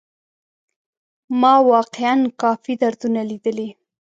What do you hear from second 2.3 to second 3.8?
کافي دردونه ليدلي.